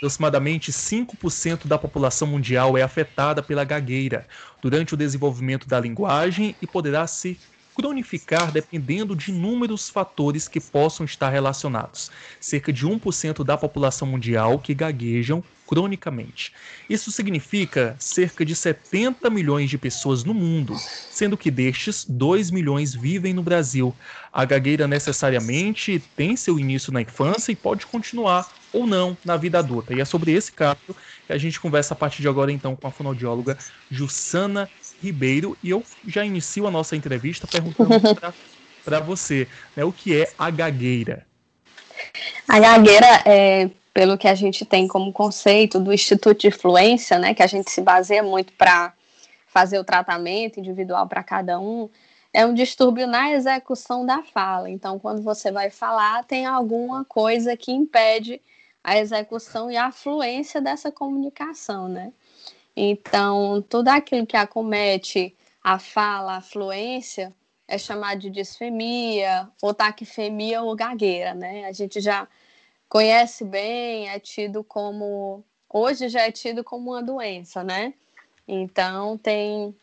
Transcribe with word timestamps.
Aproximadamente 0.00 0.72
5% 0.72 1.66
da 1.66 1.76
população 1.76 2.26
mundial 2.26 2.78
é 2.78 2.80
afetada 2.80 3.42
pela 3.42 3.64
gagueira 3.64 4.26
durante 4.58 4.94
o 4.94 4.96
desenvolvimento 4.96 5.68
da 5.68 5.78
linguagem 5.78 6.56
e 6.58 6.66
poderá 6.66 7.06
se 7.06 7.38
cronificar 7.74 8.50
dependendo 8.50 9.14
de 9.14 9.30
inúmeros 9.30 9.90
fatores 9.90 10.48
que 10.48 10.58
possam 10.58 11.04
estar 11.04 11.28
relacionados. 11.28 12.10
Cerca 12.40 12.72
de 12.72 12.86
1% 12.86 13.44
da 13.44 13.58
população 13.58 14.08
mundial 14.08 14.58
que 14.58 14.72
gaguejam 14.72 15.44
cronicamente. 15.70 16.52
Isso 16.88 17.12
significa 17.12 17.94
cerca 17.96 18.44
de 18.44 18.56
70 18.56 19.30
milhões 19.30 19.70
de 19.70 19.78
pessoas 19.78 20.24
no 20.24 20.34
mundo, 20.34 20.74
sendo 21.12 21.36
que 21.36 21.48
destes, 21.48 22.04
2 22.04 22.50
milhões 22.50 22.92
vivem 22.92 23.32
no 23.32 23.40
Brasil. 23.40 23.94
A 24.32 24.44
gagueira 24.44 24.88
necessariamente 24.88 26.02
tem 26.16 26.34
seu 26.34 26.58
início 26.58 26.92
na 26.92 27.00
infância 27.00 27.52
e 27.52 27.56
pode 27.56 27.86
continuar 27.86 28.48
ou 28.72 28.84
não 28.84 29.16
na 29.24 29.36
vida 29.36 29.60
adulta. 29.60 29.94
E 29.94 30.00
é 30.00 30.04
sobre 30.04 30.32
esse 30.32 30.50
caso 30.50 30.96
que 31.24 31.32
a 31.32 31.38
gente 31.38 31.60
conversa 31.60 31.94
a 31.94 31.96
partir 31.96 32.20
de 32.20 32.26
agora 32.26 32.50
então 32.50 32.74
com 32.74 32.88
a 32.88 32.90
fonoaudióloga 32.90 33.56
Jussana 33.88 34.68
Ribeiro 35.00 35.56
e 35.62 35.70
eu 35.70 35.84
já 36.04 36.24
inicio 36.24 36.66
a 36.66 36.70
nossa 36.72 36.96
entrevista 36.96 37.46
perguntando 37.46 37.90
para 38.84 38.98
você 38.98 39.46
né, 39.76 39.84
o 39.84 39.92
que 39.92 40.20
é 40.20 40.32
a 40.36 40.50
gagueira. 40.50 41.24
A 42.48 42.58
gagueira 42.58 43.22
é 43.24 43.70
pelo 43.92 44.16
que 44.16 44.28
a 44.28 44.34
gente 44.34 44.64
tem 44.64 44.86
como 44.86 45.12
conceito 45.12 45.80
do 45.80 45.92
Instituto 45.92 46.40
de 46.40 46.50
Fluência, 46.50 47.18
né, 47.18 47.34
que 47.34 47.42
a 47.42 47.46
gente 47.46 47.70
se 47.70 47.80
baseia 47.80 48.22
muito 48.22 48.52
para 48.52 48.92
fazer 49.46 49.78
o 49.78 49.84
tratamento 49.84 50.60
individual 50.60 51.08
para 51.08 51.22
cada 51.22 51.58
um, 51.58 51.88
é 52.32 52.46
um 52.46 52.54
distúrbio 52.54 53.06
na 53.06 53.32
execução 53.32 54.06
da 54.06 54.22
fala. 54.22 54.70
Então, 54.70 54.98
quando 54.98 55.22
você 55.22 55.50
vai 55.50 55.70
falar, 55.70 56.24
tem 56.24 56.46
alguma 56.46 57.04
coisa 57.04 57.56
que 57.56 57.72
impede 57.72 58.40
a 58.82 58.96
execução 58.98 59.70
e 59.70 59.76
a 59.76 59.90
fluência 59.90 60.60
dessa 60.60 60.92
comunicação, 60.92 61.88
né? 61.88 62.12
Então, 62.76 63.62
tudo 63.68 63.88
aquilo 63.88 64.26
que 64.26 64.36
acomete 64.36 65.36
a 65.62 65.78
fala, 65.78 66.36
a 66.36 66.40
fluência, 66.40 67.34
é 67.66 67.76
chamado 67.76 68.20
de 68.20 68.30
disfemia, 68.30 69.48
ou 69.60 69.74
taquifemia 69.74 70.62
ou 70.62 70.74
gagueira, 70.74 71.34
né? 71.34 71.66
A 71.66 71.72
gente 71.72 72.00
já 72.00 72.26
conhece 72.90 73.44
bem, 73.44 74.08
é 74.08 74.18
tido 74.18 74.62
como. 74.62 75.42
Hoje 75.72 76.08
já 76.08 76.22
é 76.22 76.32
tido 76.32 76.62
como 76.64 76.90
uma 76.90 77.02
doença, 77.02 77.62
né? 77.62 77.94
Então, 78.46 79.16
tem, 79.16 79.74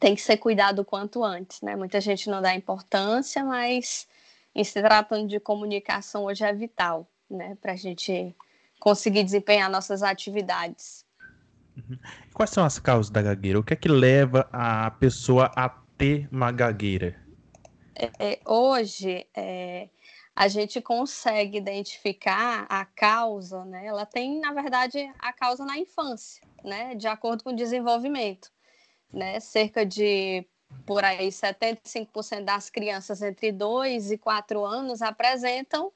tem 0.00 0.16
que 0.16 0.20
ser 0.20 0.36
cuidado 0.36 0.80
o 0.80 0.84
quanto 0.84 1.22
antes, 1.22 1.62
né? 1.62 1.76
Muita 1.76 2.00
gente 2.00 2.28
não 2.28 2.42
dá 2.42 2.52
importância, 2.52 3.44
mas 3.44 4.08
em 4.52 4.64
se 4.64 4.82
tratando 4.82 5.28
de 5.28 5.38
comunicação 5.38 6.24
hoje 6.24 6.44
é 6.44 6.52
vital, 6.52 7.06
né? 7.30 7.56
Para 7.62 7.72
a 7.72 7.76
gente 7.76 8.34
conseguir 8.80 9.22
desempenhar 9.22 9.70
nossas 9.70 10.02
atividades. 10.02 11.06
Uhum. 11.76 11.96
Quais 12.32 12.50
são 12.50 12.64
as 12.64 12.80
causas 12.80 13.10
da 13.10 13.22
gagueira? 13.22 13.60
O 13.60 13.62
que 13.62 13.74
é 13.74 13.76
que 13.76 13.88
leva 13.88 14.48
a 14.52 14.90
pessoa 14.90 15.52
a 15.54 15.68
ter 15.96 16.28
uma 16.32 16.50
gagueira? 16.50 17.16
É, 17.94 18.10
é, 18.18 18.40
hoje, 18.44 19.24
é, 19.36 19.88
a 20.36 20.48
gente 20.48 20.80
consegue 20.80 21.58
identificar 21.58 22.66
a 22.68 22.84
causa, 22.84 23.64
né? 23.64 23.86
Ela 23.86 24.04
tem, 24.04 24.40
na 24.40 24.52
verdade, 24.52 24.98
a 25.18 25.32
causa 25.32 25.64
na 25.64 25.78
infância, 25.78 26.46
né? 26.64 26.94
De 26.94 27.06
acordo 27.06 27.44
com 27.44 27.50
o 27.50 27.56
desenvolvimento, 27.56 28.50
né? 29.12 29.38
Cerca 29.38 29.86
de 29.86 30.44
por 30.84 31.04
aí 31.04 31.28
75% 31.28 32.44
das 32.44 32.68
crianças 32.68 33.22
entre 33.22 33.52
2 33.52 34.10
e 34.10 34.18
4 34.18 34.64
anos 34.64 35.02
apresentam 35.02 35.92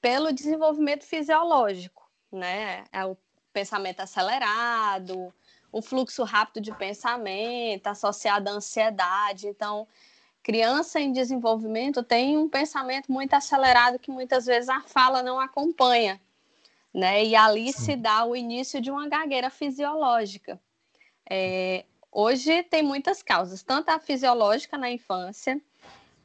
pelo 0.00 0.32
desenvolvimento 0.32 1.04
fisiológico, 1.04 2.10
né? 2.32 2.84
É 2.90 3.04
o 3.04 3.16
pensamento 3.52 4.00
acelerado, 4.00 5.34
o 5.70 5.82
fluxo 5.82 6.24
rápido 6.24 6.62
de 6.62 6.74
pensamento 6.74 7.86
associado 7.86 8.48
à 8.48 8.52
ansiedade. 8.52 9.48
Então, 9.48 9.86
criança 10.48 10.98
em 10.98 11.12
desenvolvimento 11.12 12.02
tem 12.02 12.38
um 12.38 12.48
pensamento 12.48 13.12
muito 13.12 13.34
acelerado 13.34 13.98
que 13.98 14.10
muitas 14.10 14.46
vezes 14.46 14.70
a 14.70 14.80
fala 14.80 15.22
não 15.22 15.38
acompanha, 15.38 16.18
né? 16.92 17.22
E 17.22 17.36
ali 17.36 17.70
Sim. 17.70 17.84
se 17.84 17.96
dá 17.96 18.24
o 18.24 18.34
início 18.34 18.80
de 18.80 18.90
uma 18.90 19.06
gagueira 19.06 19.50
fisiológica. 19.50 20.58
É, 21.28 21.84
hoje 22.10 22.62
tem 22.62 22.82
muitas 22.82 23.22
causas, 23.22 23.62
tanto 23.62 23.90
a 23.90 23.98
fisiológica 23.98 24.78
na 24.78 24.90
infância, 24.90 25.60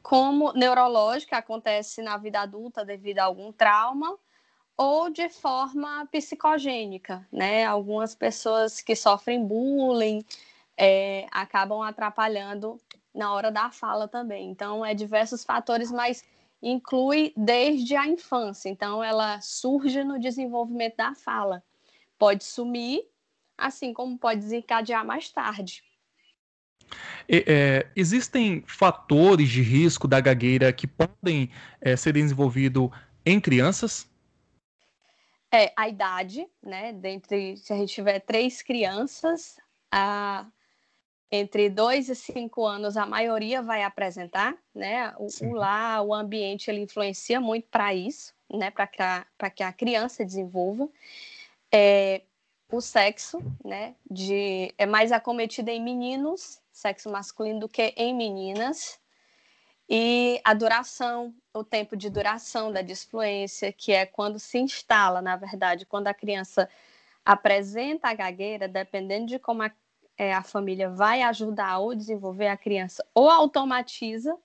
como 0.02 0.54
neurológica, 0.54 1.36
acontece 1.36 2.00
na 2.00 2.16
vida 2.16 2.40
adulta 2.40 2.82
devido 2.82 3.18
a 3.18 3.24
algum 3.24 3.52
trauma, 3.52 4.16
ou 4.74 5.10
de 5.10 5.28
forma 5.28 6.08
psicogênica, 6.10 7.28
né? 7.30 7.66
Algumas 7.66 8.14
pessoas 8.14 8.80
que 8.80 8.96
sofrem 8.96 9.44
bullying 9.46 10.24
é, 10.78 11.26
acabam 11.30 11.82
atrapalhando 11.82 12.80
na 13.14 13.32
hora 13.32 13.50
da 13.50 13.70
fala 13.70 14.08
também. 14.08 14.50
Então, 14.50 14.84
é 14.84 14.92
diversos 14.92 15.44
fatores, 15.44 15.90
mas 15.90 16.24
inclui 16.62 17.32
desde 17.36 17.94
a 17.94 18.06
infância. 18.06 18.68
Então, 18.68 19.04
ela 19.04 19.40
surge 19.40 20.02
no 20.02 20.18
desenvolvimento 20.18 20.96
da 20.96 21.14
fala. 21.14 21.62
Pode 22.18 22.44
sumir, 22.44 23.02
assim 23.56 23.92
como 23.92 24.18
pode 24.18 24.40
desencadear 24.40 25.04
mais 25.04 25.30
tarde. 25.30 25.84
É, 27.28 27.86
existem 27.96 28.62
fatores 28.66 29.48
de 29.48 29.62
risco 29.62 30.06
da 30.06 30.20
gagueira 30.20 30.72
que 30.72 30.86
podem 30.86 31.50
é, 31.80 31.96
ser 31.96 32.12
desenvolvidos 32.12 32.90
em 33.24 33.40
crianças? 33.40 34.08
É, 35.52 35.72
a 35.76 35.88
idade, 35.88 36.46
né? 36.62 36.92
Dentre, 36.92 37.56
se 37.56 37.72
a 37.72 37.76
gente 37.76 37.94
tiver 37.94 38.20
três 38.20 38.60
crianças, 38.60 39.56
a, 39.90 40.46
entre 41.30 41.68
dois 41.68 42.08
e 42.08 42.14
cinco 42.14 42.64
anos, 42.64 42.96
a 42.96 43.06
maioria 43.06 43.62
vai 43.62 43.82
apresentar, 43.82 44.56
né? 44.74 45.12
O, 45.18 45.28
o 45.46 45.54
lá, 45.54 46.00
o 46.02 46.14
ambiente, 46.14 46.70
ele 46.70 46.80
influencia 46.80 47.40
muito 47.40 47.68
para 47.68 47.94
isso, 47.94 48.32
né? 48.52 48.70
Para 48.70 48.86
que, 48.86 49.02
que 49.56 49.62
a 49.62 49.72
criança 49.72 50.24
desenvolva. 50.24 50.88
É, 51.72 52.22
o 52.70 52.80
sexo, 52.80 53.38
né? 53.64 53.94
De, 54.10 54.72
é 54.78 54.86
mais 54.86 55.12
acometido 55.12 55.68
em 55.70 55.82
meninos, 55.82 56.60
sexo 56.72 57.10
masculino, 57.10 57.60
do 57.60 57.68
que 57.68 57.94
em 57.96 58.14
meninas 58.14 59.00
e 59.88 60.40
a 60.44 60.54
duração, 60.54 61.34
o 61.52 61.62
tempo 61.62 61.96
de 61.96 62.08
duração 62.08 62.72
da 62.72 62.82
disfluência, 62.82 63.72
que 63.72 63.92
é 63.92 64.06
quando 64.06 64.38
se 64.38 64.58
instala, 64.58 65.20
na 65.20 65.36
verdade, 65.36 65.84
quando 65.84 66.06
a 66.06 66.14
criança 66.14 66.68
apresenta 67.24 68.08
a 68.08 68.14
gagueira, 68.14 68.66
dependendo 68.66 69.26
de 69.26 69.38
como 69.38 69.62
a, 69.62 69.70
é, 70.16 70.32
a 70.32 70.42
família 70.42 70.90
vai 70.90 71.22
ajudar 71.22 71.78
ou 71.78 71.94
desenvolver 71.94 72.48
a 72.48 72.56
criança, 72.56 73.04
ou 73.14 73.28
automatiza, 73.28 74.36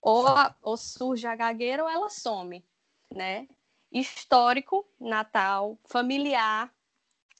ou, 0.00 0.26
a, 0.26 0.54
ou 0.62 0.76
surge 0.76 1.26
a 1.26 1.34
gagueira, 1.34 1.82
ou 1.82 1.88
ela 1.88 2.10
some, 2.10 2.64
né? 3.10 3.48
Histórico, 3.90 4.86
natal, 5.00 5.78
familiar. 5.84 6.70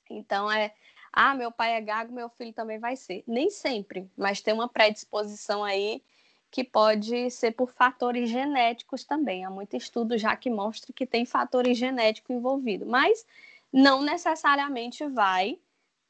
Então, 0.08 0.50
é 0.50 0.72
ah, 1.16 1.32
meu 1.32 1.52
pai 1.52 1.74
é 1.74 1.80
gago, 1.80 2.12
meu 2.12 2.28
filho 2.28 2.52
também 2.52 2.80
vai 2.80 2.96
ser. 2.96 3.22
Nem 3.24 3.48
sempre, 3.48 4.10
mas 4.16 4.40
tem 4.40 4.52
uma 4.52 4.68
predisposição 4.68 5.62
aí 5.62 6.02
que 6.50 6.64
pode 6.64 7.30
ser 7.30 7.52
por 7.52 7.70
fatores 7.72 8.28
genéticos 8.28 9.04
também. 9.04 9.44
Há 9.44 9.50
muito 9.50 9.76
estudo 9.76 10.18
já 10.18 10.34
que 10.34 10.50
mostra 10.50 10.92
que 10.92 11.06
tem 11.06 11.24
fatores 11.24 11.78
genéticos 11.78 12.34
envolvidos, 12.34 12.88
mas 12.88 13.24
não 13.72 14.02
necessariamente 14.02 15.06
vai 15.06 15.58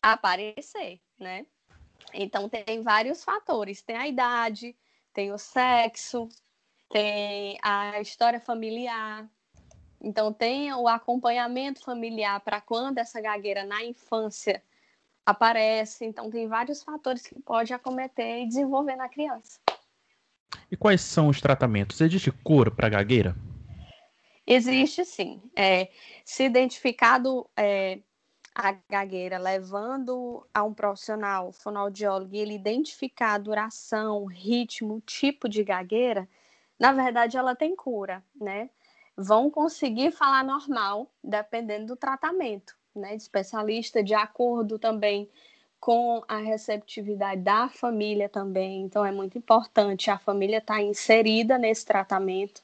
aparecer, 0.01 1.01
né? 1.19 1.45
Então 2.13 2.49
tem 2.49 2.83
vários 2.83 3.25
fatores, 3.25 3.83
tem 3.83 3.97
a 3.97 4.07
idade, 4.07 4.77
tem 5.13 5.33
o 5.33 5.39
sexo, 5.39 6.29
tem 6.91 7.59
a 7.63 8.01
história 8.01 8.41
familiar. 8.41 9.29
Então 10.01 10.33
tem 10.33 10.73
o 10.73 10.87
acompanhamento 10.87 11.83
familiar 11.83 12.41
para 12.41 12.61
quando 12.61 12.99
essa 12.99 13.21
gagueira 13.21 13.65
na 13.65 13.85
infância 13.85 14.63
aparece. 15.25 16.05
Então 16.05 16.31
tem 16.31 16.47
vários 16.47 16.83
fatores 16.83 17.27
que 17.27 17.41
pode 17.41 17.73
acometer 17.73 18.43
e 18.43 18.47
desenvolver 18.47 18.97
na 18.97 19.09
criança. 19.09 19.59
E 20.71 20.77
quais 20.77 21.01
são 21.01 21.29
os 21.29 21.41
tratamentos? 21.41 22.01
Existe 22.01 22.31
cura 22.31 22.71
para 22.71 22.89
gagueira? 22.89 23.35
Existe 24.47 25.05
sim. 25.05 25.41
É, 25.57 25.91
se 26.25 26.45
identificado 26.45 27.49
é, 27.57 27.99
a 28.55 28.73
gagueira 28.89 29.37
levando 29.37 30.47
a 30.55 30.63
um 30.63 30.73
profissional 30.73 31.51
fonoaudiólogo 31.53 32.35
e 32.35 32.39
ele 32.39 32.55
identificar 32.55 33.35
a 33.35 33.39
duração, 33.39 34.27
ritmo, 34.27 35.03
tipo 35.05 35.49
de 35.49 35.65
gagueira, 35.65 36.29
na 36.79 36.93
verdade 36.93 37.37
ela 37.37 37.57
tem 37.57 37.75
cura, 37.75 38.23
né? 38.41 38.71
Vão 39.17 39.51
conseguir 39.51 40.13
falar 40.13 40.45
normal, 40.45 41.11
dependendo 41.23 41.87
do 41.87 41.97
tratamento, 41.97 42.77
né? 42.95 43.17
De 43.17 43.23
especialista, 43.23 44.03
de 44.03 44.15
acordo 44.15 44.79
também 44.79 45.29
com 45.81 46.23
a 46.27 46.39
receptividade 46.39 47.43
da 47.43 47.69
família 47.69 48.29
também. 48.29 48.81
Então, 48.81 49.05
é 49.05 49.13
muito 49.13 49.37
importante 49.37 50.11
a 50.11 50.19
família 50.19 50.57
estar 50.57 50.77
tá 50.77 50.83
inserida 50.83 51.59
nesse 51.59 51.85
tratamento 51.85 52.63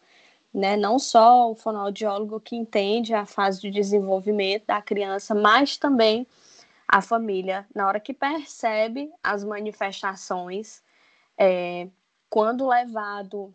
né? 0.52 0.76
Não 0.76 0.98
só 0.98 1.50
o 1.50 1.54
fonoaudiólogo 1.54 2.40
que 2.40 2.56
entende 2.56 3.14
a 3.14 3.24
fase 3.24 3.60
de 3.60 3.70
desenvolvimento 3.70 4.66
da 4.66 4.82
criança, 4.82 5.34
mas 5.34 5.76
também 5.76 6.26
a 6.86 7.00
família, 7.00 7.66
na 7.74 7.86
hora 7.86 8.00
que 8.00 8.12
percebe 8.12 9.10
as 9.22 9.44
manifestações, 9.44 10.82
é, 11.38 11.88
quando 12.28 12.68
levado 12.68 13.54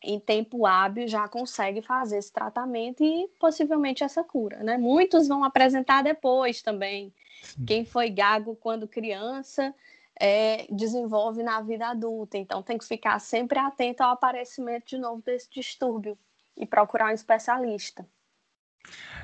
em 0.00 0.20
tempo 0.20 0.64
hábil, 0.64 1.08
já 1.08 1.26
consegue 1.26 1.82
fazer 1.82 2.18
esse 2.18 2.32
tratamento 2.32 3.02
e 3.02 3.28
possivelmente 3.40 4.04
essa 4.04 4.22
cura, 4.22 4.62
né? 4.62 4.78
Muitos 4.78 5.26
vão 5.26 5.42
apresentar 5.42 6.02
depois 6.02 6.62
também. 6.62 7.12
Sim. 7.42 7.64
Quem 7.64 7.84
foi 7.84 8.08
gago 8.10 8.54
quando 8.54 8.86
criança 8.86 9.74
é, 10.20 10.66
desenvolve 10.70 11.42
na 11.42 11.60
vida 11.60 11.88
adulta, 11.88 12.38
então 12.38 12.62
tem 12.62 12.78
que 12.78 12.84
ficar 12.84 13.18
sempre 13.18 13.58
atento 13.58 14.04
ao 14.04 14.12
aparecimento 14.12 14.86
de 14.86 14.98
novo 14.98 15.20
desse 15.22 15.50
distúrbio 15.50 16.16
e 16.58 16.66
procurar 16.66 17.06
um 17.06 17.14
especialista. 17.14 18.06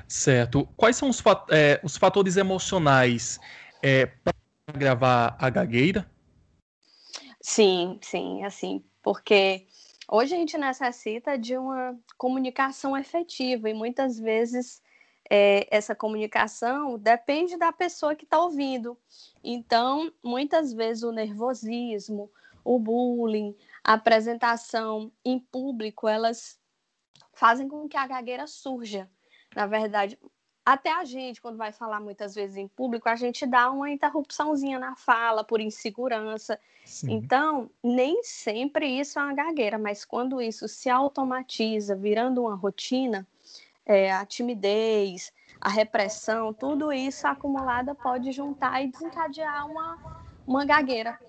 Certo. 0.07 0.67
Quais 0.77 0.95
são 0.95 1.09
os, 1.09 1.19
fat 1.19 1.45
é, 1.51 1.79
os 1.83 1.97
fatores 1.97 2.37
emocionais 2.37 3.39
é, 3.81 4.05
para 4.05 4.33
gravar 4.73 5.35
a 5.39 5.49
gagueira? 5.49 6.09
Sim, 7.41 7.99
sim, 8.01 8.43
assim, 8.43 8.83
porque 9.03 9.67
hoje 10.09 10.33
a 10.33 10.37
gente 10.37 10.57
necessita 10.57 11.37
de 11.37 11.57
uma 11.57 11.95
comunicação 12.17 12.97
efetiva 12.97 13.69
e 13.69 13.73
muitas 13.73 14.19
vezes 14.19 14.81
é, 15.29 15.67
essa 15.75 15.95
comunicação 15.95 16.97
depende 16.97 17.57
da 17.57 17.71
pessoa 17.71 18.15
que 18.15 18.25
está 18.25 18.39
ouvindo. 18.39 18.97
Então, 19.43 20.11
muitas 20.23 20.73
vezes 20.73 21.03
o 21.03 21.11
nervosismo, 21.11 22.31
o 22.63 22.79
bullying, 22.79 23.55
a 23.83 23.93
apresentação 23.93 25.11
em 25.23 25.39
público, 25.39 26.07
elas 26.07 26.59
fazem 27.35 27.67
com 27.67 27.87
que 27.87 27.97
a 27.97 28.07
gagueira 28.07 28.47
surja. 28.47 29.07
Na 29.55 29.67
verdade, 29.67 30.17
até 30.65 30.91
a 30.91 31.05
gente, 31.05 31.39
quando 31.39 31.57
vai 31.57 31.71
falar 31.71 31.99
muitas 31.99 32.33
vezes 32.33 32.57
em 32.57 32.67
público, 32.67 33.07
a 33.07 33.15
gente 33.15 33.45
dá 33.45 33.69
uma 33.69 33.91
interrupçãozinha 33.91 34.79
na 34.79 34.95
fala 34.95 35.43
por 35.43 35.61
insegurança. 35.61 36.59
Sim. 36.83 37.11
Então, 37.11 37.69
nem 37.83 38.23
sempre 38.23 38.87
isso 38.87 39.19
é 39.19 39.23
uma 39.23 39.33
gagueira, 39.35 39.77
mas 39.77 40.03
quando 40.03 40.41
isso 40.41 40.67
se 40.67 40.89
automatiza, 40.89 41.95
virando 41.95 42.41
uma 42.41 42.55
rotina, 42.55 43.27
é, 43.85 44.11
a 44.11 44.25
timidez, 44.25 45.31
a 45.61 45.69
repressão, 45.69 46.51
tudo 46.51 46.91
isso 46.91 47.27
acumulada 47.27 47.93
pode 47.93 48.31
juntar 48.31 48.81
e 48.83 48.87
desencadear 48.87 49.69
uma, 49.69 50.23
uma 50.47 50.65
gagueira. 50.65 51.19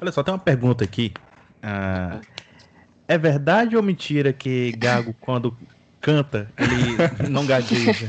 Olha 0.00 0.10
só, 0.10 0.24
tem 0.24 0.34
uma 0.34 0.40
pergunta 0.40 0.82
aqui. 0.82 1.12
Ah, 1.62 2.20
é 3.10 3.18
verdade 3.18 3.76
ou 3.76 3.82
mentira 3.82 4.32
que 4.32 4.70
Gago, 4.70 5.12
quando 5.20 5.58
canta, 6.00 6.48
ele 6.56 7.28
não 7.28 7.44
gagueja? 7.44 8.08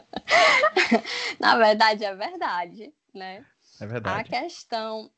Na 1.38 1.58
verdade, 1.58 2.02
é 2.02 2.14
verdade, 2.14 2.94
né? 3.12 3.44
É 3.78 3.86
verdade. 3.86 4.20
A 4.20 4.40
questão, 4.40 5.10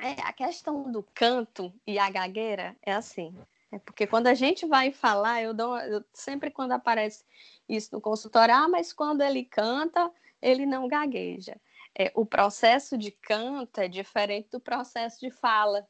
é, 0.00 0.20
a 0.22 0.32
questão 0.32 0.90
do 0.90 1.00
canto 1.14 1.72
e 1.86 1.96
a 1.96 2.10
gagueira 2.10 2.74
é 2.84 2.92
assim. 2.92 3.32
É 3.70 3.78
porque 3.78 4.04
quando 4.04 4.26
a 4.26 4.34
gente 4.34 4.66
vai 4.66 4.90
falar, 4.90 5.40
eu 5.40 5.54
dou 5.54 5.78
eu, 5.78 6.04
sempre 6.12 6.50
quando 6.50 6.72
aparece 6.72 7.24
isso 7.68 7.90
no 7.92 8.00
consultório, 8.00 8.52
ah, 8.52 8.66
mas 8.66 8.92
quando 8.92 9.20
ele 9.20 9.44
canta, 9.44 10.10
ele 10.42 10.66
não 10.66 10.88
gagueja. 10.88 11.56
É, 11.96 12.10
o 12.16 12.26
processo 12.26 12.98
de 12.98 13.12
canto 13.12 13.80
é 13.80 13.86
diferente 13.86 14.48
do 14.50 14.58
processo 14.58 15.20
de 15.20 15.30
fala. 15.30 15.86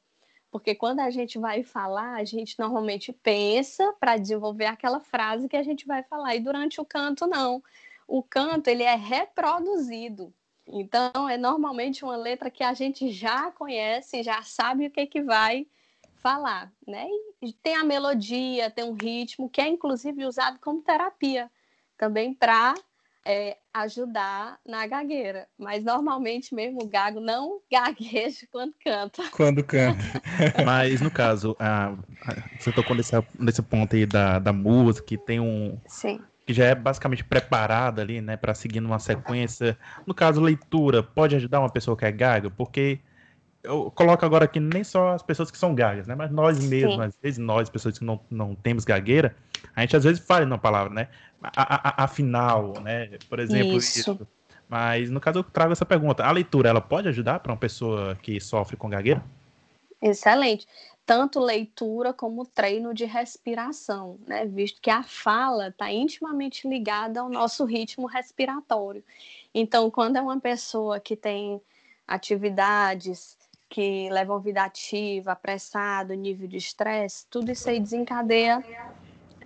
Porque 0.50 0.74
quando 0.74 1.00
a 1.00 1.10
gente 1.10 1.38
vai 1.38 1.62
falar, 1.62 2.14
a 2.14 2.24
gente 2.24 2.58
normalmente 2.58 3.12
pensa 3.12 3.92
para 4.00 4.16
desenvolver 4.16 4.66
aquela 4.66 5.00
frase 5.00 5.48
que 5.48 5.56
a 5.56 5.62
gente 5.62 5.86
vai 5.86 6.02
falar. 6.02 6.34
E 6.36 6.40
durante 6.40 6.80
o 6.80 6.84
canto, 6.84 7.26
não. 7.26 7.62
O 8.06 8.22
canto, 8.22 8.68
ele 8.68 8.82
é 8.82 8.94
reproduzido. 8.94 10.32
Então, 10.66 11.28
é 11.28 11.36
normalmente 11.36 12.04
uma 12.04 12.16
letra 12.16 12.50
que 12.50 12.62
a 12.62 12.74
gente 12.74 13.10
já 13.10 13.50
conhece, 13.50 14.22
já 14.22 14.42
sabe 14.42 14.86
o 14.86 14.90
que, 14.90 15.06
que 15.06 15.22
vai 15.22 15.66
falar, 16.16 16.72
né? 16.86 17.06
E 17.40 17.52
tem 17.52 17.76
a 17.76 17.84
melodia, 17.84 18.70
tem 18.70 18.84
um 18.84 18.94
ritmo, 18.94 19.48
que 19.48 19.60
é 19.60 19.68
inclusive 19.68 20.26
usado 20.26 20.58
como 20.60 20.82
terapia 20.82 21.50
também 21.96 22.34
para 22.34 22.74
é, 23.28 23.58
ajudar 23.74 24.58
na 24.66 24.86
gagueira. 24.86 25.46
Mas 25.58 25.84
normalmente 25.84 26.54
mesmo 26.54 26.82
o 26.82 26.88
gago 26.88 27.20
não 27.20 27.60
gagueja 27.70 28.46
quando 28.50 28.72
canta. 28.82 29.22
Quando 29.30 29.62
canta. 29.62 30.02
Mas 30.64 31.02
no 31.02 31.10
caso, 31.10 31.54
a, 31.58 31.88
a, 32.26 32.34
você 32.58 32.72
tocou 32.72 32.96
nesse, 32.96 33.12
nesse 33.38 33.60
ponto 33.60 33.94
aí 33.94 34.06
da, 34.06 34.38
da 34.38 34.52
música, 34.52 35.06
que 35.06 35.18
tem 35.18 35.38
um. 35.38 35.78
Sim. 35.86 36.20
Que 36.46 36.54
já 36.54 36.64
é 36.64 36.74
basicamente 36.74 37.22
preparada 37.22 38.00
ali, 38.00 38.22
né, 38.22 38.34
para 38.34 38.54
seguir 38.54 38.80
numa 38.80 38.98
sequência. 38.98 39.78
No 40.06 40.14
caso, 40.14 40.40
leitura, 40.40 41.02
pode 41.02 41.36
ajudar 41.36 41.60
uma 41.60 41.68
pessoa 41.68 41.94
que 41.94 42.06
é 42.06 42.10
gaga? 42.10 42.48
Porque 42.48 43.00
eu 43.62 43.90
coloco 43.90 44.24
agora 44.24 44.44
aqui 44.44 44.60
nem 44.60 44.84
só 44.84 45.14
as 45.14 45.22
pessoas 45.22 45.50
que 45.50 45.58
são 45.58 45.74
gagas, 45.74 46.06
né? 46.06 46.14
Mas 46.14 46.30
nós 46.30 46.58
mesmos, 46.64 46.94
Sim. 46.94 47.02
às 47.02 47.16
vezes 47.20 47.38
nós, 47.38 47.68
pessoas 47.68 47.98
que 47.98 48.04
não, 48.04 48.20
não 48.30 48.54
temos 48.54 48.84
gagueira, 48.84 49.36
a 49.74 49.80
gente 49.80 49.96
às 49.96 50.04
vezes 50.04 50.24
fala 50.24 50.44
uma 50.44 50.58
palavra, 50.58 50.92
né? 50.92 51.08
afinal, 51.42 52.80
né? 52.80 53.18
Por 53.28 53.38
exemplo, 53.38 53.76
isso. 53.76 54.00
isso. 54.00 54.28
Mas 54.68 55.10
no 55.10 55.20
caso 55.20 55.38
eu 55.38 55.44
trago 55.44 55.72
essa 55.72 55.86
pergunta: 55.86 56.24
a 56.24 56.30
leitura 56.30 56.68
ela 56.68 56.80
pode 56.80 57.08
ajudar 57.08 57.40
para 57.40 57.52
uma 57.52 57.58
pessoa 57.58 58.16
que 58.16 58.40
sofre 58.40 58.76
com 58.76 58.88
gagueira? 58.88 59.24
Excelente. 60.00 60.66
Tanto 61.06 61.40
leitura 61.40 62.12
como 62.12 62.44
treino 62.44 62.92
de 62.92 63.06
respiração, 63.06 64.18
né? 64.26 64.44
Visto 64.44 64.80
que 64.80 64.90
a 64.90 65.02
fala 65.02 65.68
está 65.68 65.90
intimamente 65.90 66.68
ligada 66.68 67.20
ao 67.20 67.30
nosso 67.30 67.64
ritmo 67.64 68.06
respiratório. 68.06 69.02
Então, 69.54 69.90
quando 69.90 70.16
é 70.16 70.20
uma 70.20 70.38
pessoa 70.38 71.00
que 71.00 71.16
tem 71.16 71.60
atividades 72.06 73.38
que 73.68 74.08
levam 74.10 74.40
vida 74.40 74.64
ativa, 74.64 75.32
apressado, 75.32 76.14
nível 76.14 76.48
de 76.48 76.56
estresse, 76.56 77.26
tudo 77.30 77.50
isso 77.52 77.68
aí 77.70 77.80
desencadeia 77.80 78.64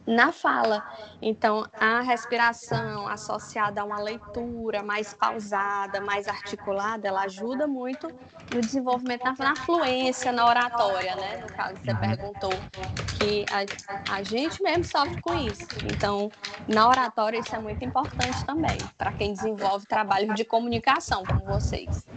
na 0.07 0.33
fala. 0.33 0.85
Então, 1.21 1.65
a 1.79 2.01
respiração 2.01 3.07
associada 3.09 3.81
a 3.81 3.85
uma 3.85 3.99
leitura 4.01 4.83
mais 4.83 5.15
pausada, 5.15 6.01
mais 6.01 6.29
articulada, 6.29 7.09
ela 7.09 7.23
ajuda 7.23 7.67
muito 7.69 8.13
no 8.51 8.63
desenvolvimento 8.63 9.23
na, 9.25 9.35
na 9.39 9.57
fluência, 9.57 10.33
na 10.33 10.47
oratória, 10.47 11.17
né? 11.17 11.37
No 11.37 11.51
caso, 11.51 11.81
você 11.83 11.95
perguntou 11.95 12.67
que 13.13 13.47
a, 13.51 13.65
a 14.07 14.23
gente 14.23 14.63
mesmo 14.63 14.85
sofre 14.85 15.19
com 15.21 15.35
isso. 15.35 15.79
Então, 15.83 16.35
na 16.67 16.89
oratória, 16.89 17.39
isso 17.39 17.55
é 17.55 17.59
muito 17.61 17.85
importante 17.85 18.45
também, 18.45 18.91
para 18.99 19.13
quem 19.13 19.33
desenvolve 19.33 19.87
trabalho 19.87 20.35
de 20.35 20.45
comunicação, 20.45 21.27
como 21.27 21.44
vocês. 21.46 22.08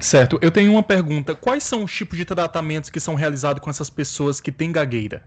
Certo. 0.00 0.38
Eu 0.42 0.50
tenho 0.50 0.72
uma 0.72 0.82
pergunta. 0.82 1.34
Quais 1.34 1.62
são 1.62 1.84
os 1.84 1.92
tipos 1.92 2.16
de 2.16 2.24
tratamentos 2.24 2.90
que 2.90 3.00
são 3.00 3.14
realizados 3.14 3.62
com 3.62 3.70
essas 3.70 3.90
pessoas 3.90 4.40
que 4.40 4.52
têm 4.52 4.72
gagueira? 4.72 5.24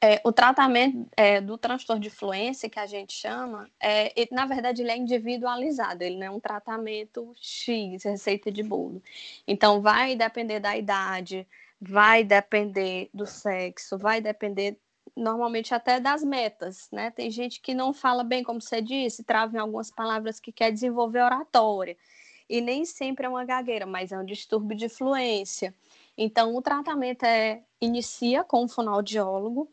É, 0.00 0.20
o 0.24 0.30
tratamento 0.30 1.08
é, 1.16 1.40
do 1.40 1.58
transtorno 1.58 2.00
de 2.00 2.08
fluência, 2.08 2.70
que 2.70 2.78
a 2.78 2.86
gente 2.86 3.12
chama, 3.12 3.68
é, 3.82 4.12
ele, 4.14 4.30
na 4.30 4.46
verdade, 4.46 4.80
ele 4.80 4.92
é 4.92 4.96
individualizado, 4.96 6.04
ele 6.04 6.16
não 6.16 6.26
é 6.26 6.30
um 6.30 6.38
tratamento 6.38 7.32
X, 7.34 8.04
receita 8.04 8.50
de 8.52 8.62
bolo. 8.62 9.02
Então, 9.46 9.80
vai 9.80 10.14
depender 10.14 10.60
da 10.60 10.76
idade, 10.76 11.44
vai 11.80 12.22
depender 12.22 13.10
do 13.12 13.26
sexo, 13.26 13.98
vai 13.98 14.20
depender, 14.20 14.78
normalmente, 15.16 15.74
até 15.74 15.98
das 15.98 16.22
metas, 16.22 16.88
né? 16.92 17.10
Tem 17.10 17.28
gente 17.28 17.60
que 17.60 17.74
não 17.74 17.92
fala 17.92 18.22
bem, 18.22 18.44
como 18.44 18.62
você 18.62 18.80
disse, 18.80 19.24
trava 19.24 19.56
em 19.56 19.60
algumas 19.60 19.90
palavras 19.90 20.38
que 20.38 20.52
quer 20.52 20.70
desenvolver 20.70 21.22
oratória. 21.22 21.96
E 22.48 22.60
nem 22.60 22.84
sempre 22.84 23.26
é 23.26 23.28
uma 23.28 23.44
gagueira, 23.44 23.86
mas 23.86 24.12
é 24.12 24.18
um 24.18 24.24
distúrbio 24.24 24.76
de 24.76 24.88
fluência. 24.88 25.74
Então, 26.16 26.56
o 26.56 26.62
tratamento 26.62 27.24
é 27.24 27.62
inicia 27.80 28.42
com 28.42 28.64
o 28.64 28.68
fonoaudiólogo 28.68 29.68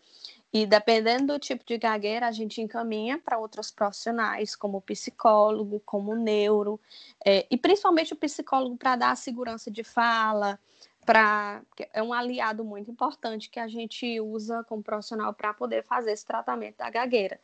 e 0.55 0.65
dependendo 0.65 1.33
do 1.33 1.39
tipo 1.39 1.65
de 1.65 1.77
gagueira, 1.77 2.27
a 2.27 2.31
gente 2.31 2.61
encaminha 2.61 3.17
para 3.17 3.37
outros 3.37 3.69
profissionais, 3.71 4.55
como 4.55 4.79
psicólogo, 4.79 5.81
como 5.85 6.15
neuro, 6.15 6.79
é, 7.25 7.45
e 7.51 7.57
principalmente 7.57 8.13
o 8.13 8.15
psicólogo 8.15 8.77
para 8.77 8.95
dar 8.95 9.11
a 9.11 9.15
segurança 9.17 9.69
de 9.69 9.83
fala, 9.83 10.57
para 11.05 11.61
é 11.91 12.01
um 12.01 12.13
aliado 12.13 12.63
muito 12.63 12.89
importante 12.89 13.49
que 13.49 13.59
a 13.59 13.67
gente 13.67 14.21
usa 14.21 14.63
como 14.63 14.81
profissional 14.81 15.33
para 15.33 15.53
poder 15.53 15.83
fazer 15.83 16.13
esse 16.13 16.25
tratamento 16.25 16.77
da 16.77 16.89
gagueira. 16.89 17.37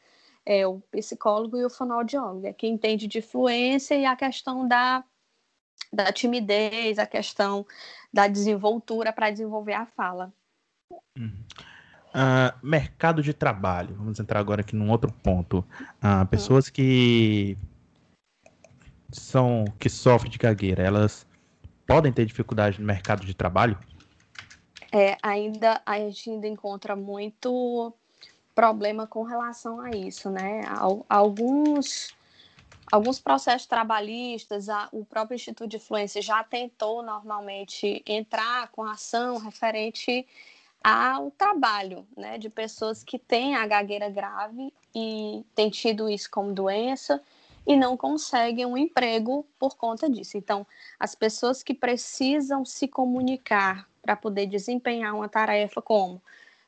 É 0.46 0.66
o 0.66 0.80
psicólogo 0.90 1.58
e 1.58 1.66
o 1.66 1.70
fonoaudiólogo, 1.70 2.48
é 2.48 2.54
quem 2.54 2.76
entende 2.76 3.08
de 3.08 3.22
fluência 3.22 3.94
e 3.96 4.06
a 4.06 4.16
questão 4.16 4.66
da, 4.66 5.04
da 5.92 6.12
timidez, 6.12 6.98
a 7.00 7.06
questão 7.06 7.66
da 8.12 8.28
desenvoltura 8.28 9.12
para 9.14 9.32
desenvolver 9.32 9.74
a 9.74 9.86
fala. 9.86 10.34
Uhum. 11.18 11.44
Uh, 12.14 12.66
mercado 12.66 13.24
de 13.24 13.34
trabalho. 13.34 13.96
Vamos 13.96 14.20
entrar 14.20 14.40
agora 14.40 14.62
aqui 14.62 14.76
num 14.76 14.90
outro 14.90 15.12
ponto. 15.12 15.66
Uh, 16.04 16.26
pessoas 16.30 16.70
que 16.70 17.58
são 19.12 19.66
que 19.80 19.90
sofrem 19.90 20.32
de 20.32 20.38
gagueira, 20.38 20.84
elas 20.84 21.26
podem 21.88 22.12
ter 22.12 22.26
dificuldade 22.26 22.80
no 22.80 22.86
mercado 22.86 23.26
de 23.26 23.34
trabalho? 23.34 23.78
é, 24.92 25.18
ainda 25.24 25.82
a 25.86 25.98
gente 26.00 26.30
ainda 26.30 26.48
encontra 26.48 26.96
muito 26.96 27.94
problema 28.54 29.08
com 29.08 29.24
relação 29.24 29.80
a 29.80 29.92
isso, 29.92 30.30
né? 30.30 30.62
Alguns 31.08 32.14
alguns 32.92 33.20
processos 33.20 33.66
trabalhistas, 33.66 34.68
a, 34.68 34.90
o 34.92 35.06
próprio 35.06 35.36
Instituto 35.36 35.70
de 35.70 35.80
Fluência 35.80 36.22
já 36.22 36.44
tentou 36.44 37.02
normalmente 37.02 38.04
entrar 38.06 38.68
com 38.70 38.84
ação 38.84 39.38
referente 39.38 40.28
ao 40.84 41.32
trabalho, 41.32 42.06
né, 42.18 42.38
de 42.38 42.50
pessoas 42.50 43.04
que 43.04 43.18
têm 43.18 43.56
a 43.56 43.66
gagueira 43.66 44.10
grave 44.10 44.74
e 44.94 45.46
têm 45.56 45.70
tido 45.70 46.10
isso 46.10 46.30
como 46.30 46.54
doença 46.54 47.22
e 47.66 47.76
não 47.76 47.96
conseguem 47.96 48.66
um 48.66 48.76
emprego 48.76 49.46
por 49.60 49.78
conta 49.78 50.10
disso. 50.10 50.38
Então, 50.38 50.66
as 51.00 51.14
pessoas 51.14 51.62
que 51.62 51.74
precisam 51.74 52.66
se 52.66 52.88
comunicar 52.88 53.88
para 54.02 54.16
poder 54.16 54.48
desempenhar 54.48 55.16
uma 55.16 55.30
tarefa 55.30 55.82
como, 55.82 56.20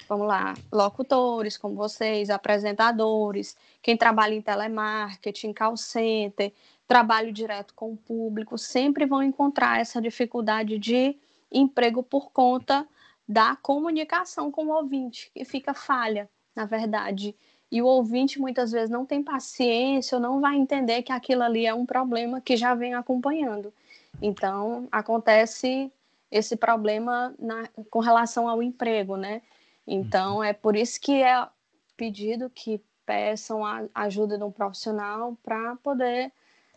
vamos 0.07 0.27
lá, 0.27 0.53
locutores 0.71 1.57
como 1.57 1.75
vocês, 1.75 2.29
apresentadores, 2.29 3.55
quem 3.81 3.97
trabalha 3.97 4.33
em 4.33 4.41
telemarketing, 4.41 5.53
call 5.53 5.77
center, 5.77 6.51
trabalho 6.87 7.31
direto 7.31 7.73
com 7.73 7.93
o 7.93 7.97
público, 7.97 8.57
sempre 8.57 9.05
vão 9.05 9.23
encontrar 9.23 9.79
essa 9.79 10.01
dificuldade 10.01 10.77
de 10.77 11.15
emprego 11.51 12.03
por 12.03 12.31
conta 12.31 12.87
da 13.27 13.55
comunicação 13.55 14.51
com 14.51 14.65
o 14.65 14.75
ouvinte, 14.75 15.31
que 15.33 15.45
fica 15.45 15.73
falha, 15.73 16.29
na 16.55 16.65
verdade. 16.65 17.35
E 17.71 17.81
o 17.81 17.85
ouvinte 17.85 18.39
muitas 18.39 18.71
vezes 18.71 18.89
não 18.89 19.05
tem 19.05 19.23
paciência 19.23 20.17
ou 20.17 20.21
não 20.21 20.39
vai 20.39 20.55
entender 20.55 21.01
que 21.01 21.11
aquilo 21.11 21.41
ali 21.41 21.65
é 21.65 21.73
um 21.73 21.85
problema 21.85 22.39
que 22.39 22.55
já 22.55 22.75
vem 22.75 22.93
acompanhando. 22.93 23.73
Então, 24.21 24.87
acontece 24.91 25.91
esse 26.29 26.55
problema 26.55 27.33
na, 27.39 27.67
com 27.89 27.99
relação 27.99 28.47
ao 28.47 28.61
emprego, 28.61 29.17
né? 29.17 29.41
Então, 29.85 30.37
uhum. 30.37 30.43
é 30.43 30.53
por 30.53 30.75
isso 30.75 30.99
que 30.99 31.21
é 31.21 31.47
pedido 31.97 32.49
que 32.49 32.81
peçam 33.05 33.65
a 33.65 33.83
ajuda 33.93 34.37
de 34.37 34.43
um 34.43 34.51
profissional 34.51 35.37
para 35.43 35.75
poder 35.77 36.31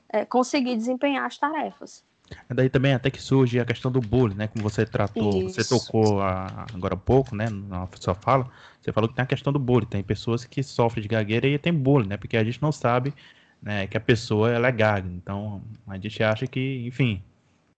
é, 0.08 0.24
conseguir 0.24 0.76
desempenhar 0.76 1.24
as 1.24 1.38
tarefas. 1.38 2.04
Daí 2.48 2.68
também 2.68 2.92
até 2.92 3.08
que 3.08 3.22
surge 3.22 3.60
a 3.60 3.64
questão 3.64 3.90
do 3.90 4.00
bullying, 4.00 4.34
né? 4.34 4.48
Como 4.48 4.68
você 4.68 4.84
tratou, 4.84 5.42
Isso. 5.42 5.54
você 5.54 5.64
tocou 5.64 6.20
a, 6.20 6.66
agora 6.74 6.94
há 6.94 6.96
pouco, 6.96 7.36
né? 7.36 7.48
Na 7.48 7.88
sua 8.00 8.14
fala, 8.14 8.50
você 8.80 8.92
falou 8.92 9.08
que 9.08 9.14
tem 9.14 9.22
a 9.22 9.26
questão 9.26 9.52
do 9.52 9.60
bullying. 9.60 9.86
Tem 9.86 10.02
pessoas 10.02 10.44
que 10.44 10.62
sofrem 10.62 11.02
de 11.02 11.08
gagueira 11.08 11.46
e 11.46 11.56
tem 11.56 11.72
bullying, 11.72 12.08
né? 12.08 12.16
Porque 12.16 12.36
a 12.36 12.42
gente 12.42 12.60
não 12.60 12.72
sabe 12.72 13.14
né, 13.62 13.86
que 13.86 13.96
a 13.96 14.00
pessoa 14.00 14.50
ela 14.50 14.68
é 14.68 14.72
gaga. 14.72 15.08
Então 15.08 15.62
a 15.86 15.96
gente 15.98 16.22
acha 16.22 16.46
que, 16.46 16.84
enfim, 16.86 17.22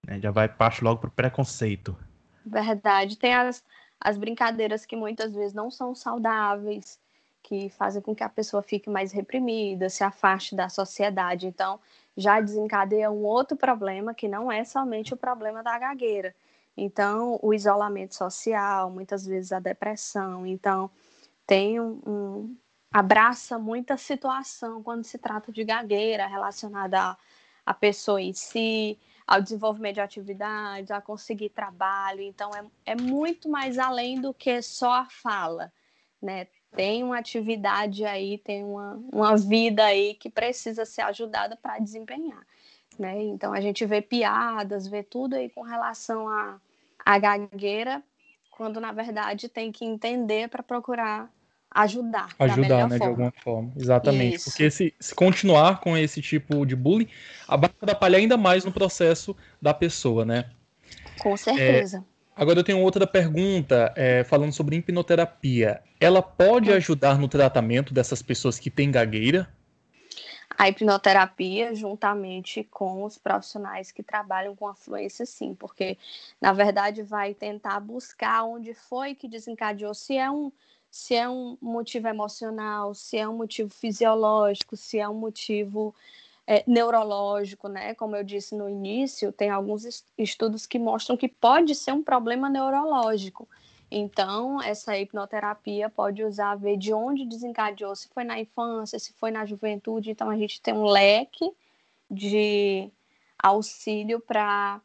né, 0.06 0.18
já 0.18 0.30
vai 0.30 0.48
parte 0.48 0.82
logo 0.82 1.00
pro 1.00 1.10
preconceito. 1.10 1.96
Verdade. 2.44 3.18
Tem 3.18 3.34
as, 3.34 3.62
as 4.00 4.16
brincadeiras 4.16 4.86
que 4.86 4.96
muitas 4.96 5.34
vezes 5.34 5.54
não 5.54 5.70
são 5.70 5.94
saudáveis, 5.94 6.98
que 7.42 7.68
fazem 7.70 8.02
com 8.02 8.14
que 8.14 8.22
a 8.22 8.28
pessoa 8.28 8.62
fique 8.62 8.90
mais 8.90 9.12
reprimida, 9.12 9.88
se 9.88 10.04
afaste 10.04 10.54
da 10.54 10.68
sociedade. 10.68 11.46
Então, 11.46 11.80
já 12.16 12.40
desencadeia 12.40 13.10
um 13.10 13.24
outro 13.24 13.56
problema 13.56 14.14
que 14.14 14.28
não 14.28 14.50
é 14.50 14.64
somente 14.64 15.14
o 15.14 15.16
problema 15.16 15.62
da 15.62 15.78
gagueira. 15.78 16.34
Então, 16.76 17.38
o 17.42 17.52
isolamento 17.52 18.14
social, 18.14 18.90
muitas 18.90 19.26
vezes 19.26 19.50
a 19.52 19.58
depressão. 19.58 20.46
Então, 20.46 20.90
tem 21.46 21.80
um, 21.80 22.00
um 22.06 22.56
abraça 22.92 23.58
muita 23.58 23.96
situação 23.96 24.82
quando 24.82 25.04
se 25.04 25.18
trata 25.18 25.50
de 25.52 25.64
gagueira 25.64 26.26
relacionada 26.26 27.00
à, 27.00 27.16
à 27.66 27.74
pessoa 27.74 28.20
em 28.20 28.32
si, 28.32 28.98
ao 29.28 29.42
desenvolvimento 29.42 29.96
de 29.96 30.00
atividades, 30.00 30.90
a 30.90 31.02
conseguir 31.02 31.50
trabalho. 31.50 32.22
Então, 32.22 32.50
é, 32.54 32.92
é 32.92 32.96
muito 32.96 33.48
mais 33.48 33.78
além 33.78 34.18
do 34.18 34.32
que 34.32 34.62
só 34.62 34.90
a 34.90 35.04
fala, 35.04 35.70
né? 36.20 36.46
tem 36.74 37.02
uma 37.02 37.18
atividade 37.18 38.04
aí, 38.04 38.38
tem 38.38 38.64
uma, 38.64 39.02
uma 39.12 39.36
vida 39.36 39.84
aí 39.84 40.14
que 40.14 40.30
precisa 40.30 40.84
ser 40.84 41.02
ajudada 41.02 41.56
para 41.56 41.78
desempenhar. 41.78 42.46
Né? 42.98 43.22
Então 43.24 43.52
a 43.52 43.60
gente 43.60 43.84
vê 43.86 44.02
piadas, 44.02 44.86
vê 44.86 45.02
tudo 45.02 45.34
aí 45.34 45.48
com 45.48 45.62
relação 45.62 46.28
à 46.28 46.60
a 47.04 47.18
gagueira, 47.18 48.02
quando 48.50 48.80
na 48.80 48.92
verdade 48.92 49.48
tem 49.48 49.72
que 49.72 49.84
entender 49.84 50.48
para 50.48 50.62
procurar 50.62 51.30
ajudar. 51.70 52.28
Ajudar, 52.38 52.88
né, 52.88 52.98
forma. 52.98 52.98
de 52.98 53.04
alguma 53.04 53.32
forma. 53.42 53.72
Exatamente. 53.76 54.36
Isso. 54.36 54.50
Porque 54.50 54.70
se, 54.70 54.94
se 54.98 55.14
continuar 55.14 55.80
com 55.80 55.96
esse 55.96 56.20
tipo 56.20 56.64
de 56.64 56.74
bullying, 56.74 57.08
vai 57.46 57.70
atrapalhar 57.82 58.18
ainda 58.18 58.36
mais 58.36 58.64
no 58.64 58.72
processo 58.72 59.36
da 59.60 59.74
pessoa, 59.74 60.24
né? 60.24 60.46
Com 61.18 61.36
certeza. 61.36 61.98
É, 61.98 62.18
Agora 62.38 62.60
eu 62.60 62.64
tenho 62.64 62.80
outra 62.80 63.04
pergunta, 63.04 63.92
é, 63.96 64.22
falando 64.22 64.52
sobre 64.52 64.76
hipnoterapia. 64.76 65.82
Ela 65.98 66.22
pode 66.22 66.72
ajudar 66.72 67.18
no 67.18 67.26
tratamento 67.26 67.92
dessas 67.92 68.22
pessoas 68.22 68.60
que 68.60 68.70
têm 68.70 68.92
gagueira? 68.92 69.52
A 70.56 70.68
hipnoterapia, 70.68 71.74
juntamente 71.74 72.62
com 72.62 73.02
os 73.02 73.18
profissionais 73.18 73.90
que 73.90 74.04
trabalham 74.04 74.54
com 74.54 74.68
afluência, 74.68 75.26
sim, 75.26 75.52
porque 75.52 75.98
na 76.40 76.52
verdade 76.52 77.02
vai 77.02 77.34
tentar 77.34 77.80
buscar 77.80 78.44
onde 78.44 78.72
foi 78.72 79.16
que 79.16 79.28
desencadeou, 79.28 79.92
se 79.92 80.16
é 80.16 80.30
um, 80.30 80.52
se 80.90 81.14
é 81.14 81.28
um 81.28 81.56
motivo 81.60 82.08
emocional, 82.08 82.94
se 82.94 83.16
é 83.16 83.28
um 83.28 83.36
motivo 83.36 83.70
fisiológico, 83.70 84.76
se 84.76 84.98
é 84.98 85.08
um 85.08 85.14
motivo 85.14 85.94
é, 86.46 86.64
neurológico, 86.66 87.68
né? 87.68 87.94
Como 87.94 88.16
eu 88.16 88.24
disse 88.24 88.54
no 88.54 88.68
início, 88.68 89.32
tem 89.32 89.50
alguns 89.50 90.04
estudos 90.16 90.66
que 90.66 90.78
mostram 90.78 91.16
que 91.16 91.28
pode 91.28 91.74
ser 91.74 91.92
um 91.92 92.02
problema 92.02 92.48
neurológico. 92.48 93.48
Então, 93.90 94.60
essa 94.62 94.98
hipnoterapia 94.98 95.88
pode 95.88 96.22
usar, 96.22 96.54
ver 96.56 96.76
de 96.76 96.92
onde 96.92 97.24
desencadeou, 97.24 97.94
se 97.96 98.08
foi 98.08 98.24
na 98.24 98.38
infância, 98.38 98.98
se 98.98 99.12
foi 99.14 99.30
na 99.30 99.46
juventude. 99.46 100.10
Então, 100.10 100.28
a 100.30 100.36
gente 100.36 100.60
tem 100.60 100.74
um 100.74 100.84
leque 100.84 101.50
de 102.10 102.90
auxílio 103.38 104.20
para 104.20 104.80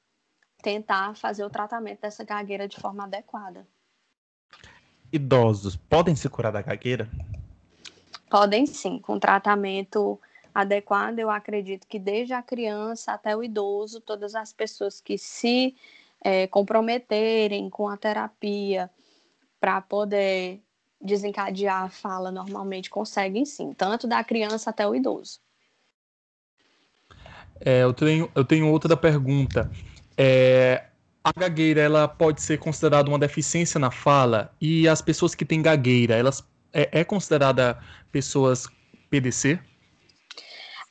tentar 0.61 1.15
fazer 1.15 1.43
o 1.43 1.49
tratamento 1.49 2.01
dessa 2.01 2.23
gagueira 2.23 2.67
de 2.67 2.77
forma 2.77 3.03
adequada. 3.03 3.67
Idosos 5.13 5.75
podem 5.75 6.15
se 6.15 6.27
curar 6.27 6.51
da 6.51 6.63
gagueira? 6.63 7.07
Podem 8.31 8.65
sim, 8.65 8.97
com 8.97 9.19
tratamento 9.19 10.19
adequada, 10.53 11.21
eu 11.21 11.29
acredito 11.29 11.85
que 11.87 11.99
desde 11.99 12.33
a 12.33 12.41
criança 12.41 13.13
até 13.13 13.37
o 13.37 13.43
idoso, 13.43 14.01
todas 14.01 14.33
as 14.33 14.51
pessoas 14.51 14.99
que 14.99 15.15
se 15.17 15.75
é, 16.19 16.47
comprometerem 16.47 17.69
com 17.69 17.87
a 17.87 17.95
terapia 17.95 18.89
para 19.59 19.79
poder 19.81 20.61
desencadear 20.99 21.83
a 21.83 21.89
fala 21.89 22.31
normalmente 22.31 22.89
conseguem 22.89 23.45
sim, 23.45 23.71
tanto 23.71 24.07
da 24.07 24.23
criança 24.23 24.71
até 24.71 24.87
o 24.87 24.95
idoso. 24.95 25.39
É, 27.59 27.83
eu, 27.83 27.93
tenho, 27.93 28.31
eu 28.33 28.43
tenho 28.43 28.67
outra 28.67 28.97
pergunta. 28.97 29.69
É, 30.17 30.85
a 31.23 31.31
gagueira 31.31 31.81
ela 31.81 32.07
pode 32.07 32.41
ser 32.41 32.59
considerada 32.59 33.09
uma 33.09 33.17
deficiência 33.17 33.79
na 33.79 33.89
fala 33.89 34.53
e 34.59 34.87
as 34.87 35.01
pessoas 35.01 35.33
que 35.33 35.45
têm 35.45 35.61
gagueira, 35.61 36.15
elas 36.15 36.43
é, 36.73 36.99
é 36.99 37.03
considerada 37.03 37.81
pessoas 38.11 38.67
PDC? 39.09 39.59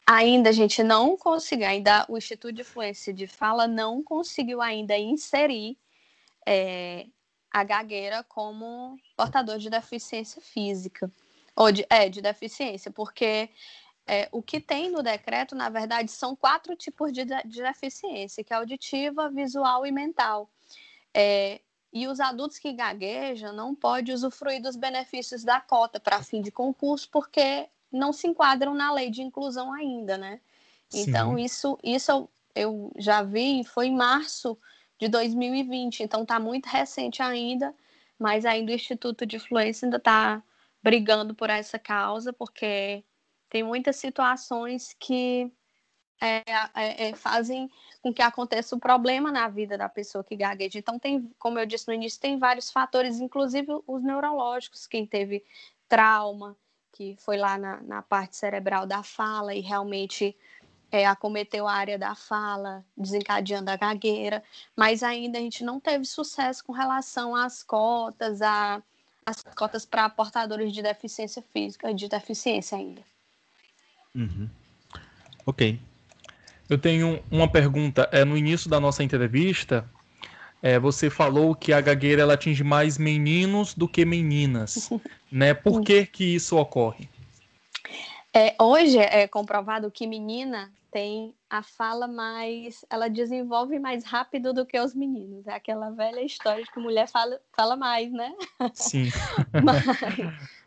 Ainda 0.06 0.50
a 0.50 0.52
gente 0.52 0.82
não 0.82 1.16
conseguiu, 1.16 1.66
ainda 1.66 2.06
o 2.08 2.16
Instituto 2.16 2.52
de 2.52 2.64
Fluência 2.64 3.12
de 3.12 3.26
Fala 3.26 3.68
não 3.68 4.02
conseguiu 4.02 4.60
ainda 4.60 4.96
inserir 4.96 5.76
é, 6.46 7.06
a 7.50 7.62
gagueira 7.62 8.24
como 8.24 8.98
portador 9.16 9.58
de 9.58 9.68
deficiência 9.68 10.40
física, 10.40 11.10
ou 11.54 11.70
de, 11.70 11.86
é, 11.90 12.08
de 12.08 12.20
deficiência, 12.20 12.90
porque 12.90 13.50
é, 14.06 14.28
o 14.32 14.42
que 14.42 14.60
tem 14.60 14.90
no 14.90 15.02
decreto, 15.02 15.54
na 15.54 15.68
verdade, 15.68 16.10
são 16.10 16.34
quatro 16.34 16.74
tipos 16.74 17.12
de, 17.12 17.24
de 17.24 17.62
deficiência, 17.62 18.42
que 18.42 18.52
é 18.52 18.56
auditiva, 18.56 19.30
visual 19.30 19.86
e 19.86 19.92
mental. 19.92 20.50
É, 21.14 21.60
e 21.92 22.08
os 22.08 22.20
adultos 22.20 22.58
que 22.58 22.72
gaguejam 22.72 23.52
não 23.52 23.74
podem 23.74 24.14
usufruir 24.14 24.62
dos 24.62 24.76
benefícios 24.76 25.44
da 25.44 25.60
cota 25.60 26.00
para 26.00 26.22
fim 26.22 26.40
de 26.40 26.50
concurso, 26.50 27.08
porque 27.10 27.68
não 27.90 28.12
se 28.12 28.26
enquadram 28.26 28.74
na 28.74 28.92
lei 28.92 29.10
de 29.10 29.22
inclusão 29.22 29.72
ainda, 29.72 30.16
né? 30.16 30.40
Sim. 30.88 31.02
Então, 31.02 31.38
isso, 31.38 31.78
isso 31.82 32.28
eu, 32.54 32.90
já 32.96 33.22
vi, 33.22 33.62
foi 33.64 33.86
em 33.86 33.94
março 33.94 34.58
de 34.98 35.08
2020, 35.08 36.02
então 36.02 36.22
está 36.22 36.38
muito 36.40 36.66
recente 36.66 37.22
ainda, 37.22 37.74
mas 38.18 38.44
ainda 38.46 38.72
o 38.72 38.74
Instituto 38.74 39.26
de 39.26 39.38
Fluência 39.38 39.86
ainda 39.86 39.98
está 39.98 40.42
brigando 40.82 41.34
por 41.34 41.50
essa 41.50 41.78
causa, 41.78 42.32
porque 42.32 43.04
tem 43.52 43.62
muitas 43.62 43.96
situações 43.96 44.96
que 44.98 45.52
é, 46.18 46.42
é, 46.74 47.08
é, 47.08 47.14
fazem 47.14 47.70
com 48.00 48.10
que 48.10 48.22
aconteça 48.22 48.74
o 48.74 48.78
um 48.78 48.80
problema 48.80 49.30
na 49.30 49.46
vida 49.46 49.76
da 49.76 49.90
pessoa 49.90 50.24
que 50.24 50.34
gagueja. 50.34 50.78
Então, 50.78 50.98
tem, 50.98 51.30
como 51.38 51.58
eu 51.58 51.66
disse 51.66 51.86
no 51.86 51.92
início, 51.92 52.18
tem 52.18 52.38
vários 52.38 52.70
fatores, 52.70 53.20
inclusive 53.20 53.68
os 53.86 54.02
neurológicos, 54.02 54.86
quem 54.86 55.06
teve 55.06 55.44
trauma, 55.86 56.56
que 56.92 57.14
foi 57.18 57.36
lá 57.36 57.58
na, 57.58 57.82
na 57.82 58.00
parte 58.00 58.38
cerebral 58.38 58.86
da 58.86 59.02
fala 59.02 59.54
e 59.54 59.60
realmente 59.60 60.34
é, 60.90 61.04
acometeu 61.04 61.68
a 61.68 61.74
área 61.74 61.98
da 61.98 62.14
fala, 62.14 62.82
desencadeando 62.96 63.70
a 63.70 63.76
gagueira, 63.76 64.42
mas 64.74 65.02
ainda 65.02 65.36
a 65.36 65.42
gente 65.42 65.62
não 65.62 65.78
teve 65.78 66.06
sucesso 66.06 66.64
com 66.64 66.72
relação 66.72 67.36
às 67.36 67.62
cotas, 67.62 68.40
a, 68.40 68.82
as 69.26 69.42
cotas 69.54 69.84
para 69.84 70.08
portadores 70.08 70.72
de 70.72 70.80
deficiência 70.80 71.42
física, 71.42 71.92
de 71.92 72.08
deficiência 72.08 72.78
ainda. 72.78 73.11
Uhum. 74.14 74.48
Ok. 75.46 75.78
Eu 76.68 76.78
tenho 76.78 77.22
uma 77.30 77.50
pergunta. 77.50 78.08
É, 78.12 78.24
no 78.24 78.36
início 78.36 78.70
da 78.70 78.80
nossa 78.80 79.02
entrevista, 79.02 79.88
é, 80.62 80.78
você 80.78 81.10
falou 81.10 81.54
que 81.54 81.72
a 81.72 81.80
gagueira 81.80 82.22
ela 82.22 82.34
atinge 82.34 82.62
mais 82.62 82.96
meninos 82.96 83.74
do 83.74 83.88
que 83.88 84.04
meninas. 84.04 84.88
né? 85.30 85.52
Por 85.52 85.82
que, 85.82 86.06
que 86.06 86.34
isso 86.34 86.56
ocorre? 86.56 87.08
É, 88.32 88.54
hoje 88.58 88.98
é 88.98 89.26
comprovado 89.28 89.90
que 89.90 90.06
menina 90.06 90.72
tem 90.90 91.34
a 91.50 91.62
fala 91.62 92.06
mais. 92.06 92.84
Ela 92.88 93.08
desenvolve 93.08 93.78
mais 93.78 94.04
rápido 94.04 94.52
do 94.52 94.64
que 94.64 94.78
os 94.78 94.94
meninos. 94.94 95.46
É 95.46 95.54
aquela 95.54 95.90
velha 95.90 96.22
história 96.22 96.62
de 96.62 96.70
que 96.70 96.78
mulher 96.78 97.08
fala, 97.08 97.40
fala 97.56 97.76
mais, 97.76 98.12
né? 98.12 98.32
Sim. 98.72 99.10
mas, 99.62 99.84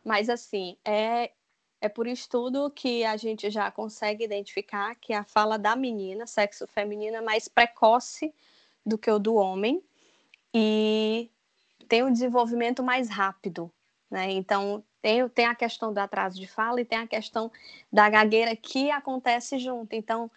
mas, 0.03 0.29
assim, 0.29 0.75
é, 0.83 1.31
é 1.85 1.89
por 1.89 2.07
estudo 2.07 2.69
que 2.71 3.05
a 3.05 3.15
gente 3.15 3.49
já 3.51 3.69
consegue 3.69 4.23
identificar 4.23 4.95
que 4.95 5.13
a 5.13 5.23
fala 5.23 5.57
da 5.57 5.75
menina, 5.75 6.25
sexo 6.25 6.65
feminino, 6.65 7.17
é 7.17 7.21
mais 7.21 7.47
precoce 7.47 8.33
do 8.83 8.97
que 8.97 9.09
o 9.09 9.19
do 9.19 9.35
homem 9.35 9.83
e 10.53 11.29
tem 11.87 12.03
um 12.03 12.11
desenvolvimento 12.11 12.81
mais 12.81 13.07
rápido. 13.07 13.71
Né? 14.09 14.31
Então, 14.31 14.83
tem, 14.99 15.27
tem 15.29 15.45
a 15.45 15.53
questão 15.53 15.93
do 15.93 15.99
atraso 15.99 16.39
de 16.39 16.47
fala 16.47 16.81
e 16.81 16.85
tem 16.85 16.97
a 16.97 17.07
questão 17.07 17.51
da 17.93 18.09
gagueira 18.09 18.55
que 18.55 18.89
acontece 18.89 19.59
junto. 19.59 19.93
Então, 19.93 20.29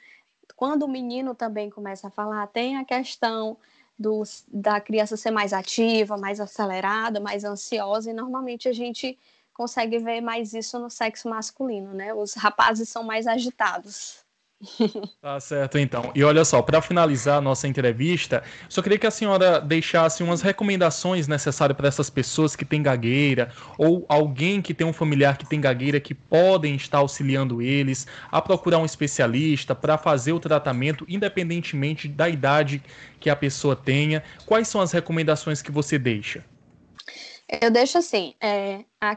quando 0.55 0.83
o 0.83 0.88
menino 0.88 1.35
também 1.35 1.71
começa 1.71 2.09
a 2.09 2.11
falar, 2.11 2.47
tem 2.49 2.76
a 2.76 2.85
questão 2.85 3.57
do, 3.99 4.23
da 4.49 4.81
criança 4.81 5.17
ser 5.17 5.31
mais 5.31 5.55
ativa, 5.55 6.19
mais 6.19 6.40
acelerada, 6.40 7.21
mais 7.21 7.43
ansiosa, 7.43 8.11
e 8.11 8.14
normalmente 8.14 8.69
a 8.69 8.73
gente 8.73 9.19
consegue 9.59 9.99
ver 9.99 10.21
mais 10.21 10.55
isso 10.55 10.79
no 10.79 10.88
sexo 10.88 11.29
masculino, 11.29 11.93
né? 11.93 12.15
Os 12.15 12.35
rapazes 12.35 12.88
são 12.88 13.03
mais 13.03 13.27
agitados. 13.27 14.19
Tá 15.21 15.38
certo, 15.41 15.79
então. 15.79 16.11
E 16.15 16.25
olha 16.25 16.45
só, 16.45 16.62
para 16.62 16.81
finalizar 16.81 17.38
a 17.38 17.41
nossa 17.41 17.69
entrevista, 17.69 18.43
só 18.69 18.81
queria 18.81 18.99
que 18.99 19.07
a 19.07 19.11
senhora 19.11 19.61
deixasse 19.61 20.23
umas 20.23 20.43
recomendações 20.43 21.29
necessárias 21.29 21.77
para 21.77 21.88
essas 21.88 22.09
pessoas 22.09 22.57
que 22.57 22.65
têm 22.65 22.83
gagueira 22.83 23.53
ou 23.77 24.05
alguém 24.09 24.62
que 24.62 24.75
tem 24.75 24.87
um 24.87 24.93
familiar 24.93 25.37
que 25.37 25.47
tem 25.47 25.61
gagueira 25.61 26.00
que 26.00 26.15
podem 26.15 26.75
estar 26.77 26.99
auxiliando 26.99 27.61
eles 27.61 28.07
a 28.31 28.41
procurar 28.41 28.79
um 28.79 28.85
especialista 28.85 29.75
para 29.75 29.99
fazer 29.99 30.33
o 30.33 30.41
tratamento, 30.41 31.05
independentemente 31.09 32.09
da 32.09 32.29
idade 32.29 32.83
que 33.21 33.31
a 33.31 33.37
pessoa 33.37 33.77
tenha. 33.77 34.23
Quais 34.47 34.69
são 34.69 34.81
as 34.81 34.93
recomendações 34.93 35.62
que 35.62 35.71
você 35.71 35.99
deixa? 35.99 36.45
Eu 37.49 37.71
deixo 37.71 37.97
assim, 37.97 38.35
é, 38.40 38.85
a, 39.00 39.17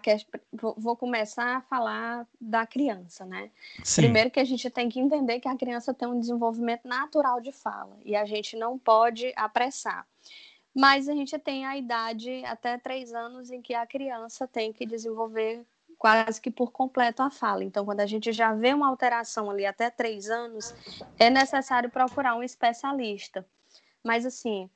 vou 0.78 0.96
começar 0.96 1.58
a 1.58 1.62
falar 1.62 2.26
da 2.40 2.66
criança, 2.66 3.26
né? 3.26 3.52
Sim. 3.84 4.04
Primeiro 4.04 4.32
que 4.32 4.40
a 4.40 4.46
gente 4.46 4.70
tem 4.70 4.88
que 4.88 5.02
entender 5.02 5.42
que 5.42 5.50
a 5.50 5.58
criança 5.58 5.94
tem 5.94 6.08
um 6.08 6.20
desenvolvimento 6.20 6.88
natural 6.88 7.42
de 7.42 7.52
fala 7.52 7.98
e 8.06 8.16
a 8.16 8.24
gente 8.24 8.56
não 8.56 8.80
pode 8.80 9.34
apressar. 9.36 10.08
Mas 10.74 11.10
a 11.10 11.14
gente 11.14 11.38
tem 11.38 11.66
a 11.66 11.76
idade 11.76 12.46
até 12.46 12.78
três 12.78 13.14
anos 13.14 13.52
em 13.52 13.62
que 13.62 13.74
a 13.74 13.86
criança 13.86 14.48
tem 14.48 14.72
que 14.72 14.86
desenvolver 14.86 15.66
quase 15.98 16.42
que 16.42 16.50
por 16.50 16.72
completo 16.72 17.22
a 17.22 17.30
fala. 17.30 17.66
Então, 17.66 17.84
quando 17.84 18.00
a 18.00 18.06
gente 18.06 18.32
já 18.32 18.54
vê 18.54 18.74
uma 18.74 18.88
alteração 18.88 19.52
ali 19.52 19.66
até 19.66 19.90
três 19.90 20.30
anos, 20.30 20.74
é 21.20 21.30
necessário 21.30 21.90
procurar 21.90 22.36
um 22.36 22.42
especialista. 22.42 23.46
Mas 24.04 24.26
assim, 24.26 24.70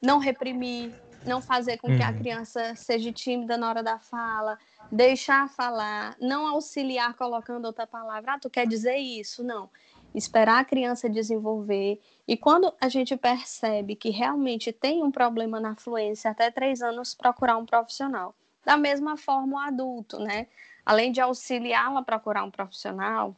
não 0.00 0.18
reprimir, 0.18 0.92
não 1.24 1.40
fazer 1.40 1.78
com 1.78 1.88
que 1.96 2.02
a 2.02 2.10
uhum. 2.10 2.18
criança 2.18 2.74
seja 2.74 3.12
tímida 3.12 3.56
na 3.56 3.68
hora 3.68 3.82
da 3.82 3.98
fala, 3.98 4.58
deixar 4.90 5.48
falar, 5.48 6.16
não 6.20 6.46
auxiliar 6.46 7.14
colocando 7.14 7.66
outra 7.66 7.86
palavra. 7.86 8.34
Ah, 8.34 8.38
tu 8.38 8.50
quer 8.50 8.66
dizer 8.66 8.96
isso? 8.96 9.42
Não. 9.42 9.70
Esperar 10.14 10.60
a 10.60 10.64
criança 10.64 11.08
desenvolver. 11.08 12.00
E 12.26 12.36
quando 12.36 12.72
a 12.80 12.88
gente 12.88 13.16
percebe 13.16 13.96
que 13.96 14.10
realmente 14.10 14.72
tem 14.72 15.02
um 15.02 15.10
problema 15.10 15.58
na 15.60 15.74
fluência, 15.74 16.30
até 16.30 16.50
três 16.50 16.82
anos, 16.82 17.14
procurar 17.14 17.56
um 17.56 17.64
profissional. 17.64 18.34
Da 18.64 18.76
mesma 18.76 19.16
forma, 19.16 19.56
o 19.56 19.58
adulto, 19.58 20.18
né? 20.18 20.46
Além 20.84 21.12
de 21.12 21.20
auxiliá-la 21.20 22.00
a 22.00 22.04
procurar 22.04 22.44
um 22.44 22.50
profissional, 22.50 23.34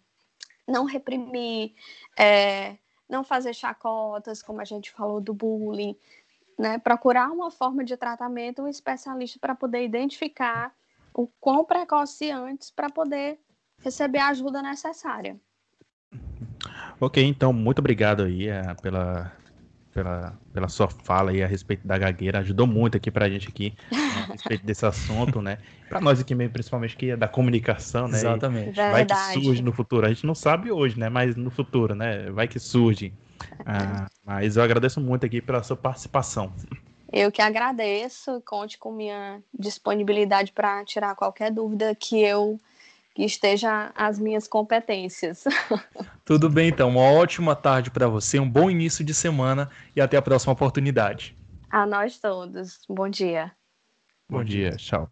não 0.67 0.85
reprimir, 0.85 1.75
é, 2.19 2.77
não 3.09 3.23
fazer 3.23 3.55
chacotas, 3.55 4.43
como 4.43 4.61
a 4.61 4.65
gente 4.65 4.91
falou 4.91 5.21
do 5.21 5.33
bullying, 5.33 5.97
né, 6.59 6.79
procurar 6.79 7.31
uma 7.31 7.51
forma 7.51 7.85
de 7.85 7.97
tratamento, 7.97 8.63
um 8.63 8.69
especialista 8.69 9.39
para 9.41 9.55
poder 9.55 9.85
identificar 9.85 10.73
o 11.13 11.29
quão 11.41 11.65
precoce 11.65 12.31
antes 12.31 12.71
para 12.71 12.91
poder 12.91 13.39
receber 13.83 14.19
a 14.19 14.29
ajuda 14.29 14.63
necessária. 14.63 15.37
Ok, 17.01 17.23
então 17.23 17.53
muito 17.53 17.81
obrigado 17.81 18.23
aí 18.23 18.49
é, 18.49 18.75
pela, 18.75 19.33
pela, 19.93 20.39
pela 20.53 20.69
sua 20.69 20.89
fala 20.89 21.31
aí 21.31 21.43
a 21.43 21.47
respeito 21.47 21.87
da 21.87 21.99
gagueira, 21.99 22.39
ajudou 22.39 22.67
muito 22.67 22.97
aqui 22.97 23.11
para 23.11 23.27
a 23.27 23.29
gente 23.29 23.49
aqui 23.49 23.75
né, 23.91 23.99
a 24.29 24.33
respeito 24.33 24.65
desse 24.65 24.87
assunto, 24.87 25.43
né? 25.43 25.59
Para 25.89 26.01
nós 26.01 26.21
aqui 26.21 26.35
mesmo, 26.35 26.53
principalmente 26.53 26.97
que 26.97 27.11
é 27.11 27.17
da 27.17 27.29
comunicação, 27.29 28.09
né? 28.09 28.19
Exatamente. 28.19 28.73
vai 28.75 29.05
que 29.05 29.15
surge 29.15 29.63
no 29.63 29.73
futuro, 29.73 30.07
a 30.07 30.09
gente 30.09 30.27
não 30.27 30.35
sabe 30.35 30.71
hoje, 30.71 30.99
né? 30.99 31.09
Mas 31.09 31.37
no 31.37 31.51
futuro, 31.51 31.95
né? 31.95 32.31
Vai 32.31 32.49
que 32.49 32.59
surge 32.59 33.13
ah, 33.65 34.07
mas 34.25 34.57
eu 34.57 34.63
agradeço 34.63 35.01
muito 35.01 35.25
aqui 35.27 35.41
pela 35.41 35.63
sua 35.63 35.77
participação. 35.77 36.53
Eu 37.13 37.31
que 37.31 37.41
agradeço, 37.41 38.43
conte 38.45 38.77
com 38.77 38.93
minha 38.93 39.41
disponibilidade 39.57 40.53
para 40.53 40.85
tirar 40.85 41.15
qualquer 41.15 41.51
dúvida 41.51 41.95
que 41.95 42.21
eu 42.21 42.61
que 43.15 43.23
esteja 43.23 43.93
às 43.95 44.19
minhas 44.19 44.49
competências. 44.49 45.45
Tudo 46.25 46.51
bem, 46.51 46.69
então. 46.69 46.89
Uma 46.89 47.03
ótima 47.03 47.55
tarde 47.55 47.91
para 47.91 48.09
você, 48.09 48.41
um 48.41 48.51
bom 48.51 48.69
início 48.69 49.05
de 49.05 49.15
semana 49.15 49.71
e 49.95 50.01
até 50.01 50.17
a 50.17 50.23
próxima 50.23 50.53
oportunidade. 50.53 51.37
A 51.71 51.87
nós 51.87 52.19
todos. 52.19 52.81
Bom 52.89 53.09
dia. 53.09 53.53
Bom 54.29 54.43
dia. 54.43 54.77
Tchau. 54.77 55.09